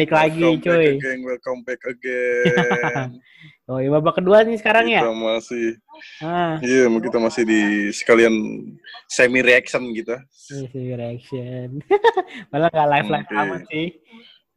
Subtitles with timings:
[0.00, 0.72] balik lagi welcome cuy.
[0.72, 3.08] Back again, welcome back again.
[3.66, 5.04] Oh, ya babak kedua nih sekarang ya.
[5.04, 5.66] kita masih,
[6.18, 7.60] Ah, iya, kita masih di
[7.92, 8.32] sekalian
[9.06, 10.16] semi reaction gitu.
[10.48, 11.84] isi reaction.
[12.50, 13.36] Malah nggak live live Oke.
[13.36, 13.86] amat sih.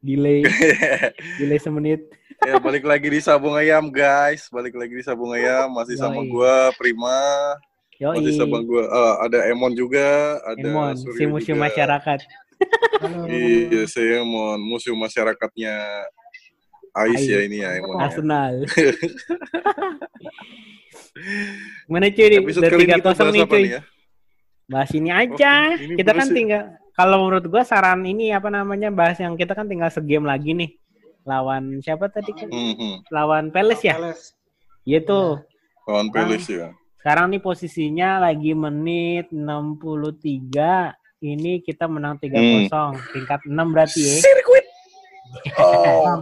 [0.00, 0.40] Delay,
[1.38, 2.00] delay semenit.
[2.40, 6.28] ya balik lagi di Sabung Ayam guys, balik lagi di Sabung Ayam masih sama Yoi.
[6.30, 7.20] gua Prima,
[7.96, 8.20] Yoi.
[8.20, 11.64] masih sama gua eh, ada Emon juga, ada Emon, Suryo si museum juga.
[11.68, 12.20] masyarakat.
[13.28, 15.74] Iya, saya Emon, museum masyarakatnya
[16.94, 17.28] Ais Ais.
[17.28, 17.98] ya ini ya Emon.
[17.98, 18.06] ya.
[18.08, 18.52] Arsenal.
[21.86, 22.26] Gimana cuy?
[22.26, 23.64] Di- Episode Udah kali ini tiga kita kosong bahas nih cuy.
[23.68, 23.80] ya?
[24.64, 25.54] Bahas ini aja.
[25.76, 26.34] ini kita kan ya.
[26.34, 26.62] tinggal
[26.94, 30.70] kalau menurut gua saran ini apa namanya bahas yang kita kan tinggal segame lagi nih.
[31.24, 32.48] Lawan siapa tadi kan?
[32.52, 33.00] Hmm.
[33.08, 33.96] Lawan Palace ya?
[34.84, 35.40] Iya tuh.
[35.88, 36.68] Lawan Palace ya.
[37.00, 40.96] Sekarang nih posisinya lagi menit 63.
[41.24, 42.68] Ini kita menang 3-0.
[43.16, 44.14] Tingkat 6 berarti ya.
[44.20, 44.66] Sirkuit.
[45.56, 46.20] Oh.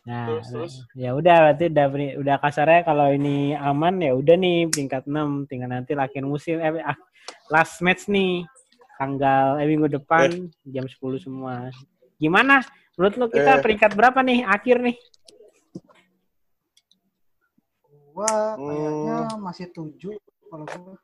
[0.00, 0.72] Nah, Terus, terus?
[0.96, 1.86] ya udah berarti udah
[2.18, 6.80] udah kasarnya kalau ini aman ya udah nih peringkat 6 tinggal nanti akhir musim eh
[6.80, 6.96] ah,
[7.52, 8.42] last match nih
[8.96, 11.68] tanggal eh, minggu depan jam 10 semua.
[12.16, 12.64] Gimana?
[12.96, 13.62] Menurut lu kita Eh.
[13.62, 14.96] peringkat berapa nih akhir nih?
[18.10, 18.66] Gua Hmm.
[18.66, 20.16] kayaknya masih tujuh
[20.48, 20.94] kalau gua.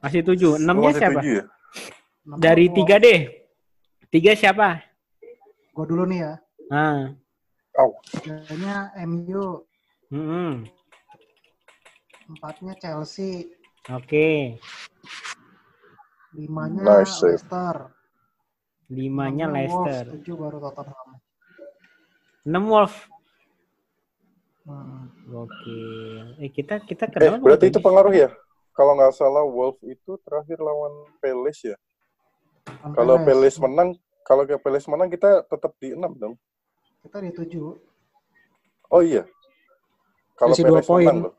[0.00, 0.56] Masih 7.
[0.56, 1.20] Lu 6-nya masih siapa?
[1.20, 1.44] tujuh ya?
[2.26, 3.20] Enam Dari 3 deh.
[4.10, 4.68] 3 siapa?
[5.72, 6.34] Gua dulu nih ya.
[6.70, 7.14] Nah,
[7.78, 7.94] Au.
[8.22, 9.62] Kayaknya MU,
[10.10, 10.66] mm-mm.
[12.30, 13.46] empatnya Chelsea,
[13.90, 14.58] Oke.
[16.34, 17.22] limanya Nice.
[17.22, 17.90] Leicester,
[18.90, 20.04] Limanya enamnya Leicester.
[20.06, 21.08] Wolves, tujuh baru Tottenham.
[22.46, 22.94] 6 Wolf.
[24.66, 25.10] Hmm.
[25.34, 25.78] Oke.
[26.42, 28.28] Eh kita kita Eh, kenal berarti itu pengaruh ya?
[28.80, 31.76] Kalau nggak salah Wolf itu terakhir lawan Palace ya.
[32.96, 33.60] Kalau Palace.
[33.60, 33.92] Menang,
[34.24, 36.32] kalau ke Palace menang kita tetap di 6 dong.
[37.04, 37.76] kita di tujuh.
[38.88, 39.28] Oh iya.
[40.32, 41.04] Kalau Palace poin.
[41.04, 41.34] menang loh.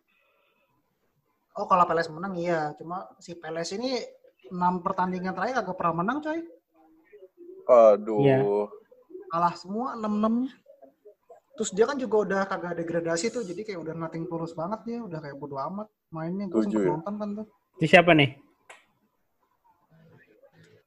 [1.58, 3.98] Oh kalau Palace menang iya, cuma si Palace ini
[4.54, 6.46] enam pertandingan terakhir kagak pernah menang coy.
[7.66, 8.22] Aduh.
[8.22, 8.38] Iya.
[9.34, 10.46] Kalah semua 6-6.
[11.58, 15.02] Terus dia kan juga udah kagak degradasi tuh, jadi kayak udah nothing tulus banget dia,
[15.02, 16.46] udah kayak bodo amat mainnya.
[16.48, 16.92] Gue sempet ya.
[16.94, 17.46] nonton kan tuh.
[17.80, 18.30] Itu siapa nih?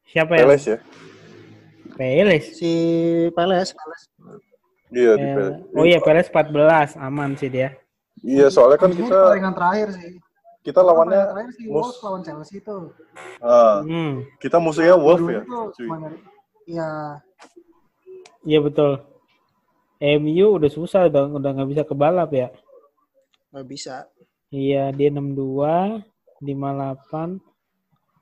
[0.07, 0.45] Siapa ya?
[0.47, 0.79] Palace ya?
[1.97, 2.49] Palace.
[2.55, 2.73] Si
[3.35, 3.73] Palace.
[4.95, 5.59] Iya di Palace.
[5.75, 7.75] oh iya Palace 14 aman sih dia.
[8.23, 10.13] Iya, soalnya kan Ini kita pertandingan terakhir sih.
[10.65, 12.89] kita lawannya terakhir sih mus lawan Chelsea tuh.
[13.43, 15.43] ah, Hmm, kita musuhnya Wolf ya.
[16.65, 16.89] Iya,
[18.47, 19.03] iya betul.
[20.01, 22.49] MU udah susah udah udah nggak bisa kebalap ya.
[23.53, 24.09] nggak bisa.
[24.55, 25.99] Iya dia 62,
[26.39, 27.43] 58.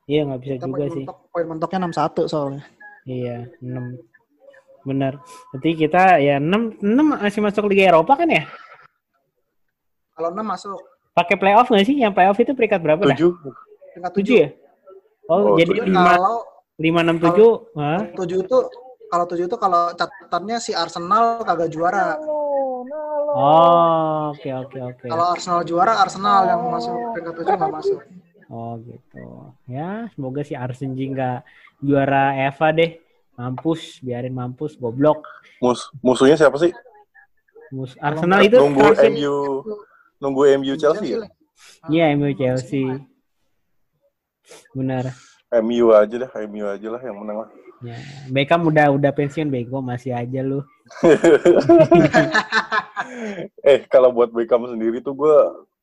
[0.08, 1.04] Iya nggak bisa Kita juga poin sih.
[1.04, 2.64] mentok, poin mentoknya 61 soalnya.
[3.04, 4.88] Iya 6.
[4.88, 5.20] Benar.
[5.52, 8.48] Berarti kita ya 6 6 masih masuk Liga Eropa kan ya?
[10.16, 10.80] Kalau 6 masuk
[11.12, 11.96] Pakai playoff nggak sih?
[12.00, 13.16] Yang playoff itu peringkat berapa dah?
[13.20, 13.32] Tujuh.
[13.92, 14.48] tingkat 7 ya?
[15.28, 15.92] Oh, Oh, jadi tujuh.
[15.92, 16.36] 5 Kalau
[16.80, 17.76] 5 6 7.
[17.76, 18.00] Hah?
[18.16, 18.58] 7 itu
[19.12, 22.16] kalau 7 itu kalau catatannya si Arsenal kagak juara.
[23.32, 25.06] Oh, oke oke oke.
[25.08, 28.00] Kalau Arsenal juara, Arsenal yang masuk peringkat 7 nggak masuk.
[28.52, 29.24] Oh gitu.
[29.64, 31.38] Ya, semoga si Arsenal nggak
[31.80, 33.00] juara Eva deh.
[33.32, 35.24] Mampus, biarin mampus, goblok.
[35.56, 36.68] Mus musuhnya siapa sih?
[37.72, 39.36] Mus Arsenal itu nunggu terakhir- MU
[40.20, 41.24] nunggu MU Chelsea ya?
[41.88, 42.84] Iya, MU Chelsea.
[44.76, 45.16] Benar.
[45.64, 47.50] MU aja dah, MU aja lah yang menang lah.
[47.82, 47.98] Ya,
[48.30, 50.62] Beckham udah udah pensiun bego masih aja lu.
[53.70, 55.36] eh kalau buat Beckham sendiri tuh gue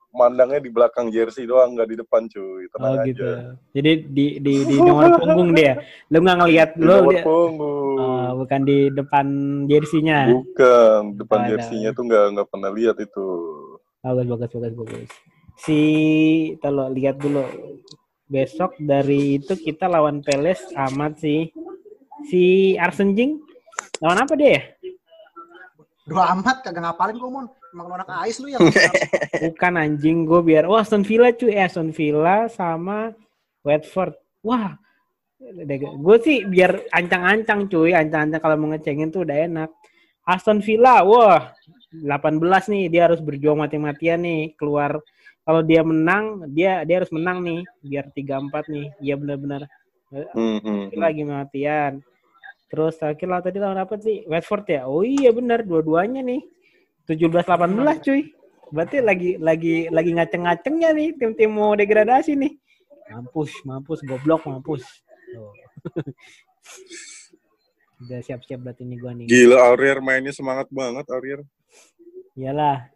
[0.10, 2.66] mandangnya di belakang jersey doang, nggak di depan cuy.
[2.74, 3.06] Tenang Oh aja.
[3.06, 3.30] gitu.
[3.78, 5.78] Jadi di di di nomor punggung dia.
[6.10, 7.98] Lu nggak ngelihat lu nomor dia, punggung.
[8.02, 9.26] oh, bukan di depan
[9.70, 10.34] jersinya.
[10.34, 11.50] Bukan, depan Ada.
[11.54, 13.28] jersinya tuh nggak nggak pernah lihat itu.
[14.02, 15.10] Bagus, bagus, bagus, bagus.
[15.60, 15.80] Si,
[16.64, 17.44] kalau lihat dulu.
[18.30, 21.50] Besok dari itu kita lawan Palace amat sih.
[22.30, 23.42] Si Arsenjing
[24.00, 24.62] lawan apa dia ya?
[26.10, 27.46] Dua amat kagak ngapalin gue mon.
[27.70, 28.66] Emang lu anak ais lu yang
[29.54, 30.66] Bukan anjing gue biar.
[30.66, 31.54] Wah Aston Villa cuy.
[31.54, 33.14] Eh, Aston Villa sama
[33.62, 34.18] Watford.
[34.42, 34.74] Wah.
[36.02, 37.94] Gue sih biar ancang-ancang cuy.
[37.94, 39.70] Ancang-ancang kalau mau ngecengin tuh udah enak.
[40.26, 41.06] Aston Villa.
[41.06, 41.54] Wah.
[41.94, 42.86] 18 nih.
[42.90, 44.58] Dia harus berjuang mati-matian nih.
[44.58, 44.98] Keluar.
[45.46, 46.50] Kalau dia menang.
[46.50, 47.62] Dia dia harus menang nih.
[47.86, 48.88] Biar 3-4 nih.
[48.98, 49.70] Iya benar-benar.
[50.10, 50.98] Kita hmm.
[50.98, 52.02] lagi matian.
[52.70, 54.24] Terus terakhir lah tadi lawan apa sih?
[54.30, 54.82] Watford ya?
[54.86, 55.66] Oh iya benar.
[55.66, 56.42] Dua-duanya nih.
[57.10, 58.22] 17-18 cuy.
[58.70, 62.54] Berarti lagi lagi lagi ngaceng-ngacengnya nih tim-tim mau degradasi nih.
[63.10, 64.86] Mampus, mampus, goblok, mampus.
[65.34, 65.50] Tuh.
[68.06, 69.26] Udah siap-siap berarti nih gua nih.
[69.28, 71.42] Gila Aurier mainnya semangat banget Aurier.
[72.38, 72.88] Iyalah.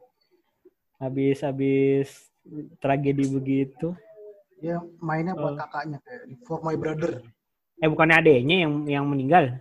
[1.02, 2.08] Habis habis
[2.80, 3.92] tragedi begitu.
[4.64, 5.60] Dia mainnya buat Oh.
[5.60, 7.20] kakaknya kayak for my brother.
[7.84, 9.60] Eh bukannya adeknya yang yang meninggal?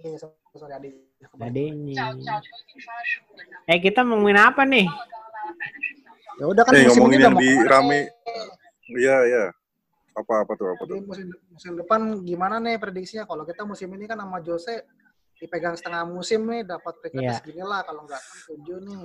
[0.00, 0.92] Iya, sorry, adik.
[1.36, 2.16] Adeknya.
[3.68, 4.88] Eh kita mau ngomongin apa nih?
[6.40, 8.00] Ya udah kan Eh musim ngomongin ini udah yang di rame.
[8.96, 9.44] Iya iya.
[10.16, 10.96] Apa apa tuh apa tuh?
[11.04, 13.28] Musim, musim depan gimana nih prediksinya?
[13.28, 14.88] Kalau kita musim ini kan sama Jose
[15.36, 17.36] dipegang setengah musim nih dapat peringkat Iya.
[17.36, 19.04] segini lah kalau nggak kan tujuh nih.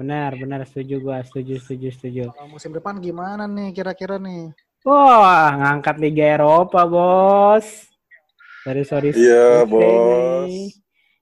[0.00, 2.24] Benar, benar setuju gua, setuju, setuju, setuju.
[2.32, 4.48] Kalau musim depan gimana nih kira-kira nih?
[4.84, 7.64] Wah, ngangkat Liga Eropa, Bos.
[8.62, 9.10] Sorry, sorry.
[9.10, 10.48] Iya bos.
[10.48, 10.68] nih.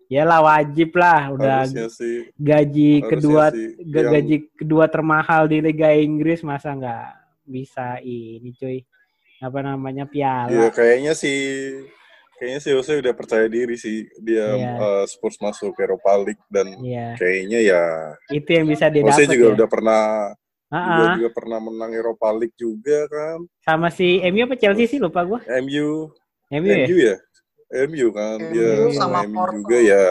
[0.07, 2.29] Ya lah wajib lah, udah sih.
[2.37, 7.07] gaji harusnya kedua sih yang- gaji kedua termahal di Liga Inggris masa nggak
[7.43, 8.85] bisa ini cuy
[9.41, 11.41] apa namanya Iya piala kayaknya sih
[12.37, 14.73] kayaknya sih Jose udah percaya diri sih dia Iya.
[14.77, 17.83] eh, Spurs masuk Europa League dan Iya, kayaknya ya
[18.29, 19.55] itu yang bisa dia Jose juga ya.
[19.57, 20.03] udah pernah
[20.73, 21.15] Juga, ah.
[21.21, 23.45] juga pernah menang Europa League juga kan.
[23.61, 25.45] sama si MU apa Chelsea sih lupa gua.
[25.61, 26.09] MU
[26.49, 26.87] MU ya?
[26.89, 27.17] MU ya?
[27.85, 29.57] MU kan dia MU sama sama MU Porto.
[29.61, 30.07] juga ya.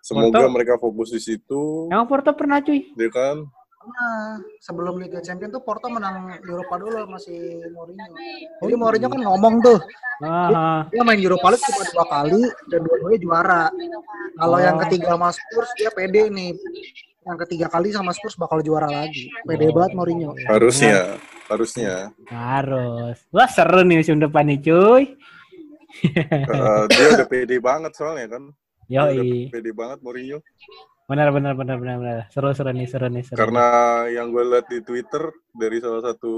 [0.00, 0.50] Semoga Porto?
[0.50, 2.90] mereka fokus di situ, Emang Porto pernah cuy?
[2.90, 3.46] dia kan.
[3.80, 8.12] Nah, sebelum Liga Champions tuh Porto menang Eropa dulu masih Mourinho.
[8.60, 9.78] Jadi Mourinho kan ngomong tuh,
[10.20, 10.84] ah.
[10.88, 13.62] dia main Europa League cuma dua kali dan dua-duanya juara.
[14.36, 14.60] Kalau Oh.
[14.60, 16.52] yang ketiga sama Spurs dia pede nih.
[17.20, 19.28] Yang ketiga kali sama Spurs bakal juara lagi.
[19.44, 19.76] Pede Oh.
[19.76, 20.32] banget Mourinho.
[20.48, 22.08] Harusnya, harusnya.
[22.26, 23.20] harus.
[23.28, 25.04] Wah seru nih musim depan nih cuy.
[26.06, 28.42] Eh, dia udah pede banget soalnya kan.
[28.86, 29.50] Udah Yoi.
[29.50, 30.38] pede banget Mourinho.
[31.10, 32.18] Benar benar benar benar benar.
[32.30, 33.34] Seru seru nih seru nih seru.
[33.36, 33.66] Karena
[34.06, 36.32] yang gue lihat di Twitter dari salah satu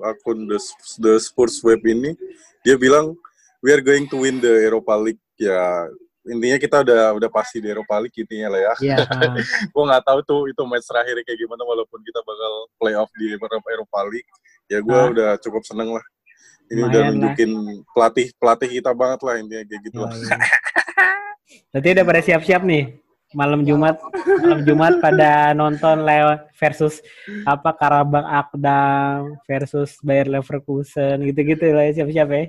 [0.00, 0.56] akun The,
[0.98, 2.16] The Sports Web ini,
[2.64, 3.12] dia bilang
[3.60, 5.20] we are going to win the Europa League.
[5.36, 5.84] Ya
[6.24, 8.72] intinya kita udah udah pasti di Europa League intinya lah ya.
[8.80, 8.96] Iya.
[9.12, 9.34] ah.
[9.68, 13.68] gue nggak tahu tuh itu match terakhir kayak gimana walaupun kita bakal playoff di Eropa
[13.68, 14.30] Europa League.
[14.66, 15.12] Ya gue Ah.
[15.12, 16.04] udah cukup seneng lah.
[16.72, 17.12] Ini udah Lumayan lah.
[17.12, 17.50] nunjukin
[17.92, 20.12] pelatih pelatih kita banget lah intinya kayak gitu lah.
[20.16, 20.38] Yoi.
[21.70, 22.84] Berarti udah pada siap-siap nih
[23.34, 23.98] malam Jumat
[24.40, 27.02] malam Jumat pada nonton Leo versus
[27.44, 32.42] apa Karabakh Akdam versus Bayer Leverkusen gitu-gitu lah ya, siap-siap ya.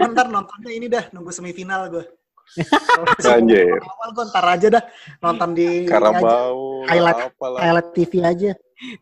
[0.00, 2.04] Ntar nontonnya ini dah, nunggu semifinal gue.
[3.32, 3.80] Anjir.
[3.80, 4.84] Awal gue ntar aja dah
[5.20, 7.32] nonton di Karabau, Highlight.
[7.32, 7.58] apalah.
[7.60, 8.50] highlight TV aja.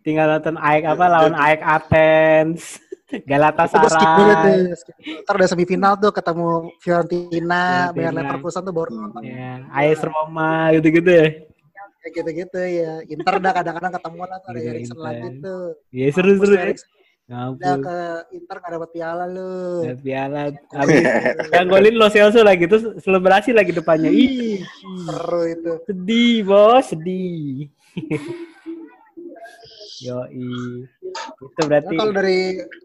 [0.04, 2.62] Tinggal nonton AEK apa lawan AEK Athens,
[3.10, 4.54] Itu gue skip dulu tuh.
[4.54, 5.22] Galatasaray.
[5.26, 6.48] Ntar udah semifinal tuh ketemu
[6.78, 7.94] Fiorentina, Fiorentina.
[7.96, 9.22] Bayer Leverkusen tuh baru nonton.
[9.26, 11.26] Ya, AS Roma gitu-gitu ya.
[12.00, 12.92] Kayak gitu-gitu ya.
[13.10, 15.04] Inter dah kadang-kadang ketemu lah tuh ada Iya, Eriksen Inter.
[15.04, 15.64] lagi tuh.
[15.90, 16.64] Ya seru-seru ya.
[17.30, 17.86] Udah Ngampus.
[17.86, 17.98] ke
[18.34, 19.86] Inter gak dapat piala lu.
[19.86, 20.40] Ya, piala.
[20.74, 20.98] Habis
[21.54, 24.10] yang golin Lo Celso lagi terus selebrasi lagi depannya.
[24.10, 24.66] Ih,
[25.06, 25.72] Seru itu.
[25.86, 27.70] sedih bos, sedih.
[30.00, 30.88] Yoi.
[31.38, 32.38] Itu berarti Ya, kalau dari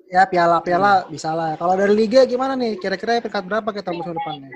[0.06, 1.56] ya piala-piala bisa lah.
[1.56, 2.76] Kalau dari liga gimana nih?
[2.76, 4.54] Kira-kira peringkat berapa kita musim depan nih?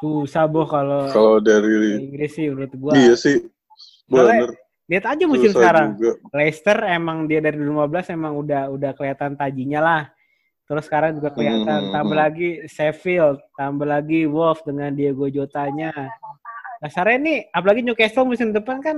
[0.00, 2.96] susah boh kalau Kalau dari Inggris sih menurut gua.
[2.96, 3.36] iya sih,
[4.08, 4.50] Soalnya bener.
[4.90, 5.88] Lihat aja musim Susah sekarang.
[5.94, 6.12] juga.
[6.34, 10.02] Leicester emang dia dari 2015 emang udah udah kelihatan tajinya lah.
[10.66, 11.92] Terus sekarang juga kelihatan Hmm.
[11.92, 15.94] tambah lagi Sheffield, tambah lagi Wolves dengan Diego Jotanya.
[16.78, 18.96] Dasarnya nih apalagi Newcastle musim depan kan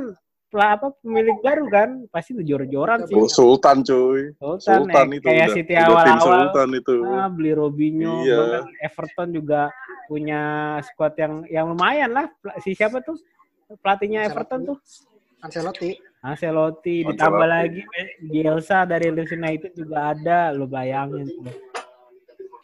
[0.49, 3.12] pela- apa pemilik baru kan pasti tuh jor-joran sih.
[3.12, 4.32] Oh, Sultan cuy.
[4.37, 6.94] Sultan, Sultan eh, itu kayak udah, City awal-awal Sultan itu.
[7.06, 8.37] ah, beli Robinho, Iya.
[8.38, 9.61] bahkan Everton juga
[10.06, 10.40] punya
[10.82, 12.28] squad yang yang lumayan lah.
[12.61, 13.16] Si siapa tuh
[13.78, 14.25] pelatihnya.
[14.26, 14.78] Everton tuh?
[15.42, 15.90] Ancelotti.
[16.22, 16.96] Ancelotti, Ancelotti.
[17.11, 21.50] ditambah lagi eh, Bielsa dari Leeds United juga ada, lo bayangin tuh.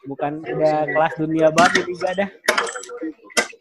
[0.06, 2.30] Bukan udah kelas dunia banget di liga dah.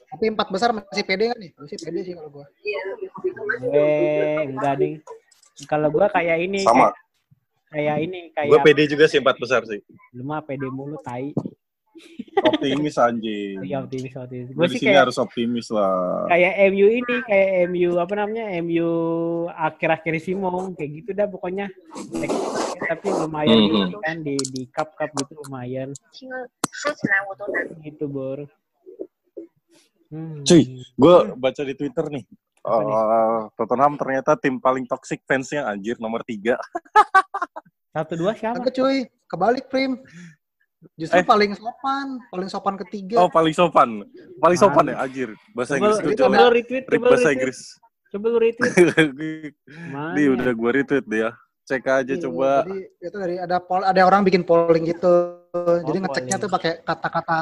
[0.08, 1.52] Tapi empat besar masih pede kan nih?
[1.58, 2.46] Masih pede sih kalau gua.
[3.60, 3.90] Gue
[4.48, 4.96] enggak ding.
[5.66, 6.94] Kalau gua kayak ini Sama.
[6.94, 6.94] kayak,
[7.74, 9.82] kayak ini kayak Gue pede juga sih empat besar sih.
[10.14, 11.34] lu mah pede mulu tai
[12.46, 13.62] optimis anjing.
[13.66, 14.50] Iya optimis optimis.
[14.54, 16.28] Gue sih kayak, harus optimis lah.
[16.30, 18.90] Kayak MU ini, kayak MU apa namanya, MU
[19.50, 21.68] akhir-akhir Simon kayak gitu dah pokoknya.
[22.78, 23.78] Tapi lumayan mm -hmm.
[23.90, 24.06] gitu hmm.
[24.06, 25.90] kan di di cup cup gitu lumayan.
[27.82, 28.46] Gitu bor.
[30.08, 30.40] Hmm.
[30.48, 30.64] Cuy,
[30.96, 32.26] gue baca di Twitter nih.
[32.68, 33.48] Uh.
[33.56, 36.60] Tottenham ternyata tim paling toxic fansnya anjir nomor tiga.
[37.96, 38.60] Satu dua siapa?
[38.60, 40.00] Aku cuy, kebalik Prim.
[40.96, 41.26] Justru Eh.
[41.26, 43.16] paling sopan, paling sopan ketiga.
[43.18, 43.90] Oh paling sopan,
[44.38, 45.30] paling sopan ya anjir.
[45.52, 46.38] Bahasa coba, Inggris itu coba coba.
[46.40, 47.60] lu retweet coba lu bahasa retweet Inggris.
[48.08, 48.74] coba lu retweet
[49.92, 51.30] mana Nih udah gue retweet dia.
[51.64, 52.64] Cek aja Iya, coba.
[52.64, 55.44] Jadi itu dari ada poll, ada orang bikin polling gitu.
[55.52, 56.44] jadi Oh, ngeceknya polling.
[56.44, 57.38] tuh pakai kata-kata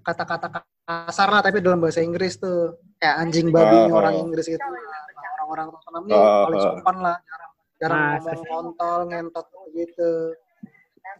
[0.00, 0.46] kata-kata
[0.82, 3.86] kasar lah tapi dalam bahasa Inggris tuh kayak anjing Ah.
[3.88, 4.58] orang Inggris gitu.
[4.58, 6.64] Orang-orang Tottenham nih Ah, paling ah.
[6.66, 10.10] sopan lah, jarang jarang Nah, ngomong kontol, ngentot gitu.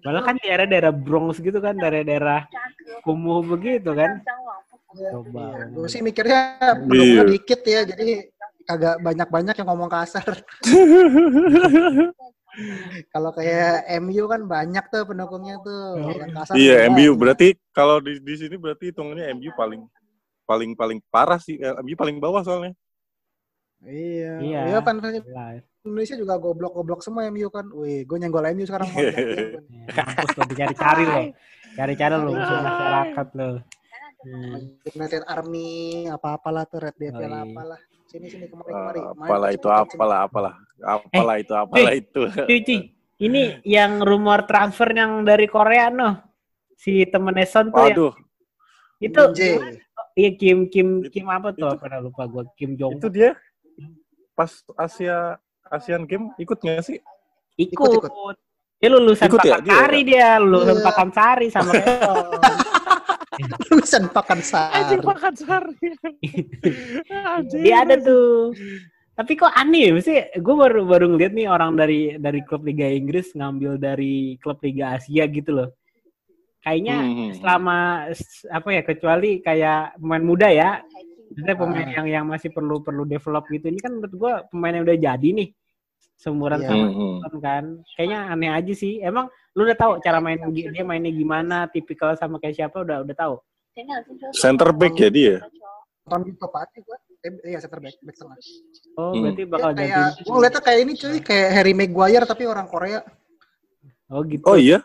[0.00, 2.48] Malah kan daerah-daerah Bronx gitu kan, daerah-daerah
[3.04, 4.20] kumuh begitu kan.
[4.90, 5.54] Coba.
[5.54, 7.30] Iya, gue sih mikirnya penduduknya Iya.
[7.30, 8.08] dikit ya, jadi
[8.66, 10.26] kagak banyak-banyak yang ngomong kasar.
[13.14, 16.02] Kalau kayak MU kan banyak tuh pendukungnya tuh.
[16.18, 16.90] Yang kasar Iya, juga.
[16.98, 19.86] MU berarti kalau di di sini berarti hitungannya MU paling
[20.42, 21.62] paling paling parah sih.
[21.62, 22.74] Eh, MU paling bawah soalnya.
[23.86, 24.42] Iya.
[24.42, 24.60] Iya.
[24.74, 27.64] Iya, fans Lah, Indonesia juga goblok-goblok semua MU kan.
[27.72, 28.88] Wih, gue nyenggol MU sekarang.
[28.92, 29.60] mau lihat gue.
[29.88, 31.20] ya, mampus lo dicari-cari lo.
[31.72, 33.48] Cari-cari lo musuh masyarakat lo.
[34.20, 34.56] Hmm.
[34.84, 35.68] United Army
[36.06, 37.40] apa-apalah tuh Red Devil iya.
[37.40, 37.80] apalah.
[38.04, 39.00] Sini sini kemari Eh, kemari.
[39.00, 39.96] Main apalah ke itu, ke sini.
[39.96, 40.54] apalah, apalah.
[40.80, 42.22] Apalah itu, apalah itu.
[42.28, 42.78] Cuy.
[43.20, 46.20] Ini yang rumor transfer yang dari Korea no.
[46.76, 48.12] Si temen Son tuh yang, Waduh,
[48.98, 49.52] itu Min Jae.
[50.16, 51.68] iya Kim Kim Itu- Kim apa tuh?
[51.72, 52.96] itu- Pernah lupa gua Kim Jong.
[52.96, 53.36] itu dia
[54.32, 55.36] pas Asia
[55.70, 56.98] Asian Game ikut nggak sih?
[57.56, 58.02] ikut.
[58.02, 58.36] ikut,
[58.80, 59.60] Dia lulusan Ikut ya?
[59.60, 60.84] Pakansari dia, lulusan Iya.
[60.84, 62.00] Pakansari sama kayak
[63.68, 65.64] Lulusan pakan sar.
[67.54, 68.52] Dia ada tuh.
[69.12, 72.88] Tapi kok aneh ya, mesti gue baru baru ngeliat nih orang dari dari klub Liga
[72.88, 75.68] Inggris ngambil dari klub Liga Asia gitu loh.
[76.60, 77.30] Kayaknya Hmm.
[77.36, 77.76] selama
[78.48, 80.80] apa ya kecuali kayak pemain muda ya,
[81.32, 81.92] maksudnya pemain Ah.
[82.00, 83.68] yang yang masih perlu perlu develop gitu.
[83.68, 85.48] Ini kan menurut gue pemain yang udah jadi nih
[86.20, 86.68] seumuran Iya.
[86.68, 87.16] sama Hmm.
[87.24, 87.64] Son kan.
[87.96, 89.00] Kayaknya aneh aja sih.
[89.00, 93.16] Emang lu udah tahu cara main dia mainnya gimana, tipikal sama kayak siapa udah udah
[93.16, 93.34] tahu.
[94.36, 95.36] Center back ya dia.
[96.36, 96.98] Top aja gue.
[97.20, 98.36] Eh, iya center back, back tengah.
[98.96, 99.22] Oh, Hmm.
[99.28, 103.00] berarti bakal kayak gue ngeliatnya kayak ini cuy, kayak Harry Maguire tapi orang Korea.
[104.10, 104.42] Oh gitu.
[104.44, 104.80] Oh iya?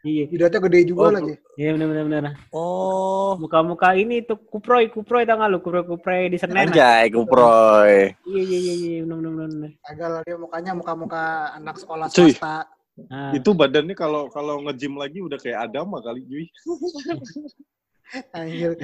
[0.00, 0.24] Iya.
[0.32, 1.34] Jidatnya gede juga Oh, lagi.
[1.60, 2.22] Iya benar benar benar.
[2.56, 3.36] Oh.
[3.36, 5.60] Muka-muka ini tuh kuproy, kuproy tau gak lu?
[5.60, 6.68] Kuproy-kuproy di Senen.
[6.68, 8.16] Anjay, kuproy.
[8.24, 9.70] Iya iya iya iya benar benar benar.
[9.84, 12.32] Agak lah dia mukanya muka-muka anak sekolah Cuy.
[12.32, 12.64] swasta.
[13.00, 16.48] Nah, Itu badannya kalau kalau nge-gym lagi udah kayak Adama kali, Jui.
[18.34, 18.74] Anjir.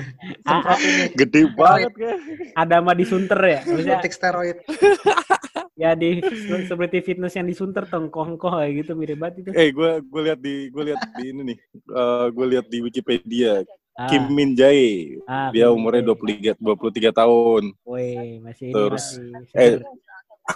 [0.46, 1.10] Ah, ini.
[1.12, 2.18] Gede banget kan.
[2.54, 3.60] ada mah disunter ya.
[3.66, 4.56] Maksudnya Suntik steroid.
[5.76, 6.24] ya di
[6.64, 9.50] seperti fitness yang disunter tengkoh-tengkoh kayak gitu mirip banget itu.
[9.52, 11.58] Eh, gue gue lihat di gue lihat di ini nih.
[11.92, 13.60] Eh gue lihat di Wikipedia.
[13.96, 15.16] Ah, Kim Min Jae.
[15.24, 16.52] ah, Dia umurnya Min-jae.
[16.56, 17.62] 23 23 tahun.
[17.80, 19.80] Woi, masih ini Terus, masih eh.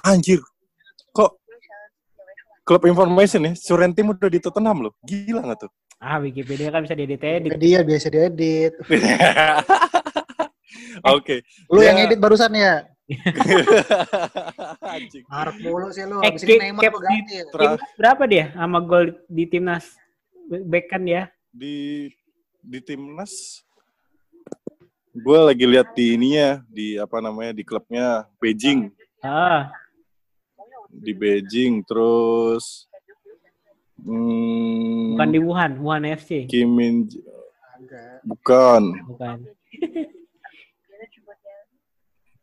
[0.05, 0.41] Anjir.
[1.11, 1.41] Kok
[2.65, 4.93] Club Information ya, Surentim udah di Tottenham loh.
[5.05, 5.73] Gila gak tuh?
[6.01, 7.61] ah Wikipedia kan bisa diedit-edit.
[7.61, 8.73] Dia biasa diedit.
[11.17, 11.45] Oke.
[11.69, 12.85] Lu Dia- yang edit barusan ya?
[14.95, 15.25] Anjing.
[15.27, 16.23] Harap mulu sih lu.
[16.23, 17.45] Eh, Abis ini Neymar Cap ganti ya.
[17.99, 19.99] Berapa dia sama gol di timnas
[20.51, 21.31] back kan ya?
[21.51, 22.07] di
[22.63, 23.67] di timnas
[25.11, 29.69] gue lagi lihat di ininya di apa namanya di klubnya Beijing Ah,
[30.89, 32.87] di Beijing terus
[33.99, 36.47] hmm, bukan di Wuhan, Wuhan FC.
[36.47, 37.11] Kim Min
[38.23, 39.37] bukan Bukan.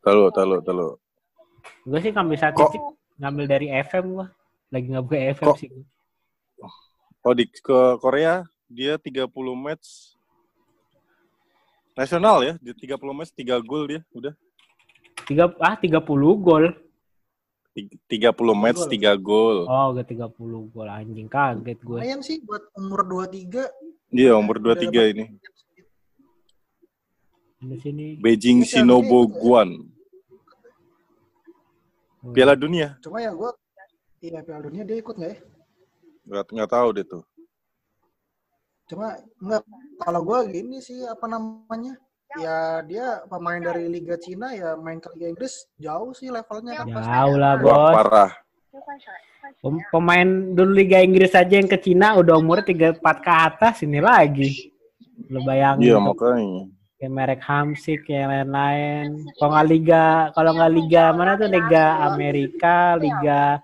[0.08, 0.90] tahu tahu tahu
[1.84, 2.80] Gue sih ngambil statistik,
[3.18, 4.28] ngambil dari FM gua.
[4.68, 5.70] Lagi nggak buka FM Kok- sih.
[7.22, 10.16] oh di ke Korea dia 30 match
[11.94, 14.32] nasional ya di 30 match 3 gol dia udah
[15.24, 16.00] Tiga, ah 30
[16.38, 16.72] gol.
[17.74, 20.32] Tig- 30 match 3 gol Oh, gak 30
[20.68, 22.00] gol anjing kaget gue.
[22.00, 23.68] Lumayan sih buat umur 23.
[24.08, 25.26] dia umur 23 ini
[27.58, 28.08] Di sini.
[28.16, 29.28] Beijing Shinobu
[32.34, 33.52] Piala Dunia Guan Piala Dunia Cuma ya gua
[34.18, 35.38] Iya Piala Dunia dia ikut nggak ya?
[36.28, 37.24] nggak nggak tahu deh tuh
[38.88, 39.08] Cuma
[39.44, 39.64] enggak
[40.00, 42.00] kalau gua gini sih apa namanya?
[42.40, 46.88] Ya dia pemain dari Liga Cina ya main ke Liga Inggris jauh sih levelnya kan
[46.92, 47.08] pasti.
[47.12, 47.94] Jauh lah Wah, bos.
[47.96, 48.32] parah
[49.64, 54.00] Pem- Pemain dulu Liga Inggris aja yang ke Cina udah umurnya 34 ke atas ini
[54.00, 54.72] lagi.
[55.32, 56.68] Lu bayangin Iya makanya.
[56.98, 59.22] Kayak merek Hamsik kayak lain-lain.
[59.38, 63.62] Kalau nggak Liga, kalau nggak Liga mana tuh Liga Amerika, Liga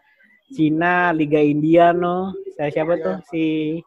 [0.53, 2.31] Cina, Liga India no.
[2.53, 3.77] Saya siapa tuh si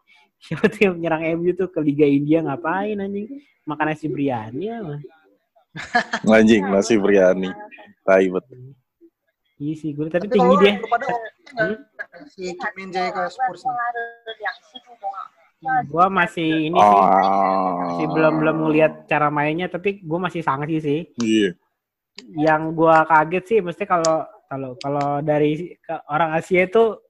[0.42, 3.30] siapa tuh yang menyerang MU tuh ke Liga India ngapain anjing?
[3.66, 4.78] Makan nasi biryani ya.
[4.82, 5.00] mah.
[6.38, 7.50] Anjing nasi biryani.
[8.06, 8.26] Tai.
[9.56, 10.74] Iya sih, gue tapi Tapi tinggi dia.
[10.76, 14.15] nggak si Kim Min Jae ke Spurs nih.
[15.88, 17.02] Gua masih ini sih,
[17.80, 21.08] masih belum belum ngeliat cara mainnya, tapi gue masih sangat sih.
[21.16, 21.56] Iya.
[22.36, 25.72] Yang gua kaget sih, mesti kalau kalau kalau dari
[26.06, 27.00] orang Asia itu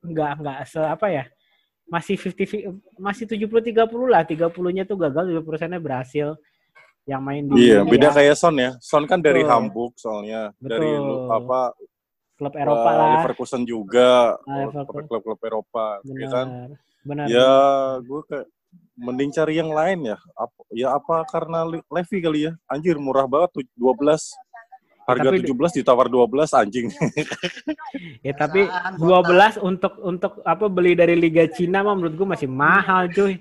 [0.00, 1.24] nggak nggak se apa ya,
[1.86, 6.36] masih 50 masih 70 30 lah, 30-nya tuh gagal, 70 persennya berhasil.
[7.08, 8.76] yang main di Iya, beda ya, kayak Son ya.
[8.78, 9.50] Son kan dari Betul.
[9.50, 11.26] Hamburg soalnya, dari Betul.
[11.32, 11.60] apa
[12.38, 13.08] klub Eropa eh, lah.
[13.18, 16.46] Leverkusen juga, Ah, klub-klub Eropa, ya kan?
[17.00, 17.26] Benar.
[17.26, 17.50] Ya,
[17.98, 18.46] gue kayak
[18.94, 20.18] mending cari yang lain ya.
[20.34, 22.52] Apa, ya apa karena Le- Levi kali ya?
[22.66, 24.30] Anjir murah banget tuh 12.
[25.02, 26.86] Harga Tapi- 17 ditawar 12 anjing.
[28.22, 32.46] Ya tapi Perasaan 12 untuk untuk apa beli dari Liga Cina mah menurut gua masih
[32.46, 33.40] mahal cuy.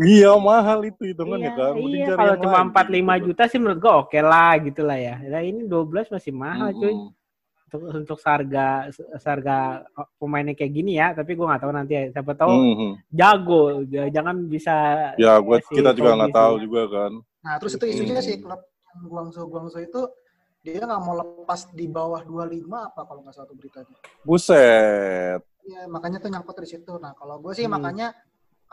[0.00, 1.72] iya, mahal itu hitungannya Iya, kan.
[1.76, 3.24] Mending iya kalau cuma lain, 45 gitu.
[3.28, 5.14] juta sih menurut gua oke lah gitu lah ya.
[5.22, 6.94] Nah ini 12 masih mahal cuy.
[7.68, 8.88] Untuk untuk harga
[9.20, 9.56] harga
[10.16, 12.02] pemainnya kayak gini ya, tapi gua nggak tahu nanti ya.
[12.16, 12.90] Siapa tahu Mhm.
[13.12, 14.74] jago, J- jangan bisa
[15.20, 17.12] Ya, gua si kita juga nggak tahu juga kan.
[17.44, 18.24] Nah, terus itu isunya Hmm.
[18.24, 18.64] sih klub
[19.04, 20.00] Guangzhou Guangzhou itu
[20.64, 23.96] dia nggak mau lepas di bawah 25 apa kalau nggak salah tuh beritanya.
[24.24, 25.40] Buset.
[25.68, 26.92] Iya, makanya tuh nyangkut dari situ.
[26.96, 27.76] Nah, kalau gue sih Hmm.
[27.76, 28.16] makanya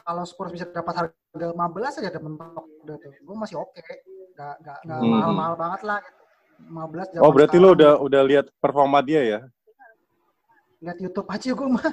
[0.08, 3.12] kalau Spurs bisa dapat harga 15 aja udah mentok udah tuh.
[3.12, 3.84] Gue masih oke.
[4.40, 5.12] Nggak nggak nggak Hmm.
[5.12, 6.24] mahal-mahal banget lah gitu.
[6.58, 9.40] 15 Oh, berarti lo udah udah lihat performa dia ya?
[10.82, 11.86] lihat YouTube aja gue mah.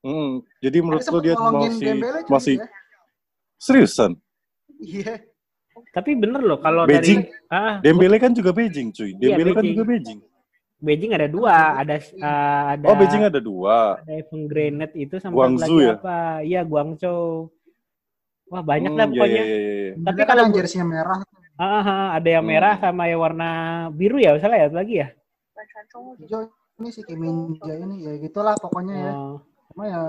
[0.00, 0.44] Hmm.
[0.60, 1.92] Jadi menurut lo dia masih
[2.28, 2.66] masih ya.
[3.56, 4.12] seriusan?
[4.76, 5.24] Iya.
[5.90, 7.24] Tapi bener loh kalau Beijing.
[7.24, 9.10] dari ah Dembele kan juga Beijing, cuy.
[9.10, 9.72] Iya, Dembele kan Beijing.
[9.72, 10.20] juga Beijing.
[10.76, 13.96] Beijing ada dua, ada uh, ada Oh, Beijing ada dua.
[13.96, 15.94] ada Evan Granite itu sama Guangzhou lagi ya?
[15.96, 16.18] apa?
[16.44, 17.48] Iya, Guangzhou.
[18.52, 19.42] Wah, banyak Hmm, dah iya, pokoknya.
[19.42, 19.92] iya, iya, iya.
[20.04, 21.20] Tapi kalau kan jersey merah.
[21.54, 22.82] Ah, ah, ah, ada yang merah hmm.
[22.82, 23.50] sama yang warna
[23.94, 25.08] biru ya, misalnya ya lagi ya.
[26.18, 26.50] Hijau
[26.82, 29.12] ini si Kiminja ini ya gitulah pokoknya ya.
[29.14, 29.38] Oh.
[29.70, 30.00] Cuma ya,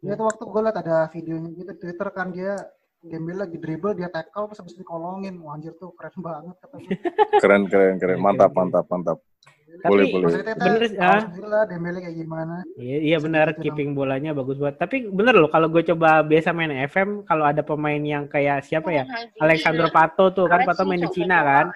[0.00, 2.56] dia tuh waktu gue liat ada videonya gitu Twitter kan dia
[3.04, 5.36] Gembel lagi dribble dia tackle terus habis dikolongin.
[5.44, 6.56] Wah, anjir tuh keren banget
[7.36, 8.00] keren keren keren.
[8.00, 8.24] Iya, iya, iya.
[8.24, 9.18] Mantap mantap mantap
[9.82, 10.30] boleh, tapi boleh.
[10.38, 11.22] Kita bener ah.
[11.48, 12.54] lah Dembele kayak gimana.
[12.78, 13.98] Iya, iya benar gitu keeping dong.
[13.98, 14.76] bolanya bagus banget.
[14.78, 18.90] Tapi bener loh kalau gue coba biasa main FM kalau ada pemain yang kayak siapa
[18.94, 19.04] ya?
[19.42, 21.66] Alexander Pato tuh kan Pato main di Cina kan?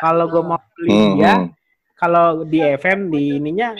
[0.00, 1.61] Kalau gue mau beli dia hmm, hmm
[2.02, 3.78] kalau di FM di ininya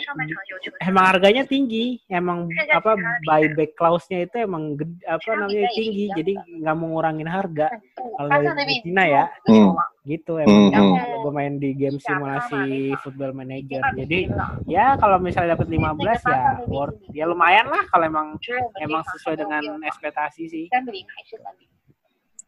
[0.79, 1.99] emang harganya tinggi.
[2.07, 2.95] Emang apa
[3.27, 6.07] buyback clause-nya itu emang gede, apa namanya tinggi.
[6.15, 6.33] jadi
[6.63, 7.67] nggak mau ngurangin harga.
[7.99, 9.25] Kalau di China ya.
[9.51, 9.75] hmm.
[10.03, 11.23] gitu emang hmm.
[11.23, 13.83] gue main di game simulasi football manager.
[13.99, 14.31] Jadi
[14.71, 16.99] ya kalau misalnya dapat 15 ya worth.
[17.11, 18.39] Ya lumayan lah kalau emang
[18.79, 20.65] emang sesuai dengan ekspektasi sih.
[20.71, 20.95] Oke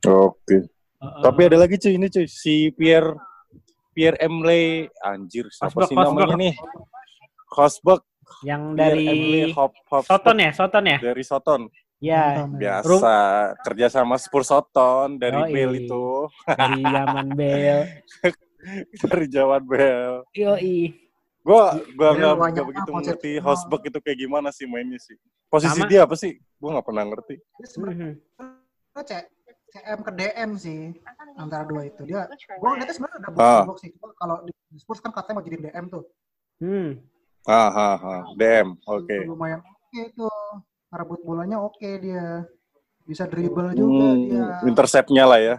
[0.07, 0.61] okay.
[1.03, 1.23] uh -uh.
[1.25, 3.34] tapi ada lagi cuy ini cuy si Pierre
[3.95, 6.43] Pierre Emle anjir siapa Hosberg, sih namanya Hosberg.
[6.43, 6.55] nih?
[7.55, 8.03] Hosberg
[8.43, 9.09] yang dari
[9.55, 11.61] Hop, Hop, Soton ya Soton ya dari Soton.
[12.03, 12.45] ya.
[12.45, 13.15] Biasa
[13.65, 15.53] kerja sama Spurs Soton dari Yoi.
[15.55, 16.07] Bell itu,
[16.45, 17.79] dari zaman Bell
[19.07, 20.25] dari Jawan Bell.
[20.35, 20.93] yoi
[21.45, 23.33] Gua gua nggak nggak begitu ngerti.
[23.39, 25.13] Hosberg itu kayak gimana sih mainnya sih.
[25.53, 25.89] Posisi Sama.
[25.89, 26.41] dia apa sih?
[26.57, 27.37] Gua nggak pernah ngerti.
[27.69, 28.17] Sebenarnya
[29.75, 30.83] CM ke DM sih
[31.35, 32.31] antara dua itu dia.
[32.31, 33.35] Gue ngeliatnya sebenarnya udah Ah.
[33.35, 33.91] box box sih.
[33.91, 36.07] Cuma kalau di Spurs kan katanya mau jadi DM tuh.
[36.63, 36.91] hmm.
[37.45, 38.23] Ah, ah, ah.
[38.39, 38.79] DM.
[38.87, 39.27] Oke.
[39.27, 40.31] Lumayan oke tuh.
[40.89, 42.47] Ngerebut bolanya oke dia.
[43.05, 44.45] Bisa dribble juga dia.
[44.63, 45.57] Hmm, interceptnya lah ya.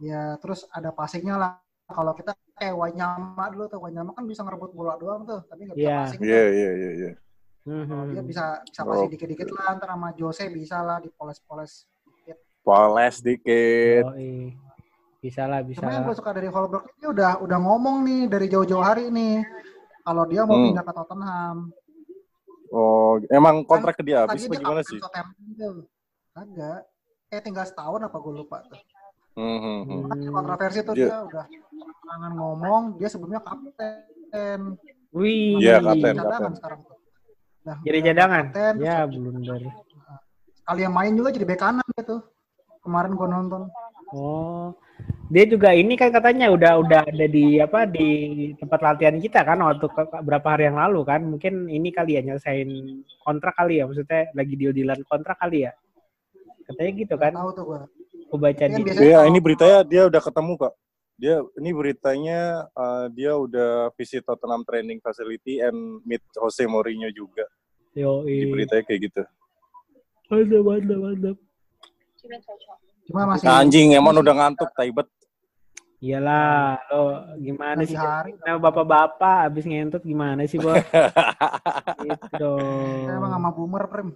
[0.00, 1.52] Ya, terus ada passingnya lah.
[1.84, 5.76] Kalau kita kayak Wanyama dulu tuh, Wanyama kan bisa ngerebut bola doang tuh, tapi nggak
[5.76, 5.98] bisa Iya.
[6.06, 6.20] passing.
[6.22, 6.54] Iya, tuh.
[6.54, 7.10] iya, iya, iya.
[7.60, 8.88] Kalau dia bisa bisa Oh.
[8.88, 11.84] passing dikit-dikit lah, ntar sama Jose bisa lah dipoles-poles.
[12.60, 14.04] Poles dikit.
[14.06, 14.54] Yoi.
[15.20, 18.48] bisa lah bisa Cuma yang gue suka dari Holberg ini udah udah ngomong nih dari
[18.48, 19.44] jauh-jauh hari nih
[20.00, 20.72] kalau dia mau Hmm.
[20.72, 21.56] pindah ke Tottenham.
[22.70, 24.98] Oh, emang kontrak ke dia habis Tadi apa dia gimana kapten sih?
[26.32, 26.80] Kagak.
[27.28, 28.80] Eh tinggal setahun apa gue lupa tuh.
[29.34, 29.84] Hmm, hmm, hmm.
[29.84, 30.00] Hmm.
[30.06, 31.44] Makanya kontroversi tuh Dia- dia udah
[32.02, 34.60] tangan ngomong dia sebelumnya kapten.
[35.12, 35.60] Wih.
[35.60, 36.14] Iya, kapten.
[36.16, 36.96] Cadangan sekarang tuh.
[37.60, 38.44] Nah, Jadi cadangan.
[38.48, 39.60] kapten, Ya terus blunder.
[40.54, 42.16] sekali yang main juga jadi bek kanan gitu
[42.90, 43.62] kemarin gua nonton.
[44.10, 44.74] Oh
[45.30, 49.62] dia juga ini kan katanya udah udah ada di apa di tempat latihan kita kan
[49.62, 51.22] waktu beberapa hari yang lalu kan.
[51.22, 52.66] Mungkin ini kali ya nyelesain
[53.22, 55.72] kontrak kali ya maksudnya lagi deal dealan kontrak kali ya.
[56.66, 57.32] Katanya gitu kan.
[57.38, 57.80] tahu tuh gua.
[58.26, 60.74] Aku baca di ya ini beritanya dia udah ketemu kok.
[61.20, 62.40] dia ini beritanya
[62.72, 67.44] uh, dia udah visit Tottenham training facility and meet Jose Mourinho juga.
[67.92, 69.22] Yo, di beritanya kayak gitu.
[70.32, 71.36] Mantap mantap mantap.
[73.06, 75.08] Cuma masih Anjing, emang udah ngantuk, taibet.
[76.00, 77.00] iyalah lo
[77.36, 78.00] gimana Nanti sih?
[78.00, 78.32] hari.
[78.40, 80.80] nama bapak-bapak abis ngentut gimana sih bos?
[82.00, 83.04] Gitu dong.
[83.04, 84.08] Saya emang sama boomer prem.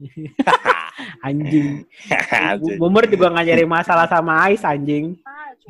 [1.24, 1.88] anjing.
[2.28, 2.76] Anjing.
[2.76, 5.16] Boomer juga nggak nyari masalah sama Ais anjing.
[5.24, 5.68] 八九，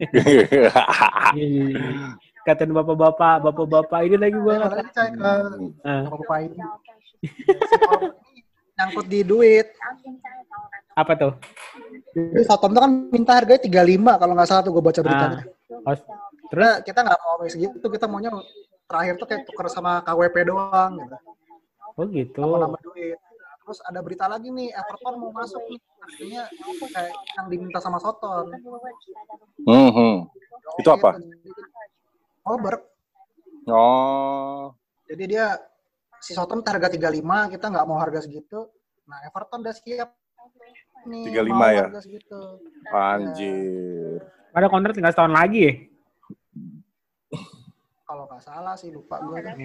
[1.36, 3.98] Iya, Katain bapak-bapak, bapak-bapak.
[4.08, 5.32] Ini lagi gua Saya nggak balik lagi ke
[5.84, 6.56] Ah, ke Bapak ini
[8.78, 9.66] nyangkut di duit.
[10.92, 11.32] Apa tuh?
[12.12, 15.04] Jadi Satom tuh kan minta harganya 35 kalau nggak salah tuh gue baca ah.
[15.04, 15.40] beritanya.
[15.86, 15.96] Ah.
[15.96, 15.96] Oh.
[16.52, 18.30] Terus nah, kita nggak mau segitu, kita maunya
[18.84, 21.16] terakhir tuh kayak tuker sama KWP doang gitu.
[21.96, 22.44] Oh gitu.
[22.44, 23.18] Nama duit.
[23.62, 25.80] Terus ada berita lagi nih, Everton mau masuk nih.
[26.02, 26.42] Artinya
[26.92, 28.52] kayak yang diminta sama Soton.
[29.64, 30.14] Mm -hmm.
[30.82, 31.16] Itu apa?
[32.42, 32.74] Oh, ber...
[32.74, 33.70] Gitu.
[33.70, 34.74] Oh.
[35.06, 35.54] Jadi dia
[36.22, 38.70] si Soton harga 35, kita nggak mau harga segitu.
[39.10, 40.10] Nah, Everton udah siap
[41.10, 41.84] nih 35 mau ya?
[41.90, 42.40] harga segitu.
[42.94, 44.22] anjir.
[44.54, 45.74] Ada kontrak tinggal setahun lagi ya?
[48.06, 49.56] Kalau nggak salah sih lupa gue tuh.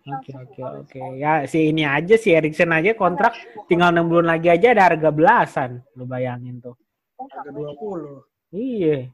[0.00, 1.00] Oke oke oke.
[1.20, 3.36] Ya si ini aja si Erikson aja kontrak
[3.68, 5.84] tinggal enam bulan lagi aja ada harga belasan.
[5.98, 6.78] Lu bayangin tuh.
[7.20, 8.56] Harga 20.
[8.56, 9.12] Iya.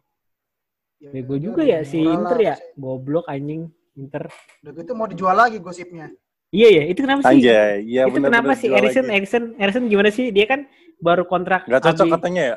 [0.96, 2.48] Ya, Bego dia juga lebih ya si Inter lah.
[2.52, 2.56] ya.
[2.78, 4.28] Goblok anjing Inter.
[4.60, 6.12] Udah gitu mau dijual lagi gosipnya.
[6.52, 6.82] Iya ya.
[6.86, 7.42] Itu kenapa sih?
[7.42, 10.30] Anjay, iya itu bener kenapa sih Erikson Erikson Erikson gimana sih?
[10.30, 10.68] Dia kan
[11.00, 11.66] baru kontrak.
[11.66, 12.56] Gak cocok habis- katanya ya?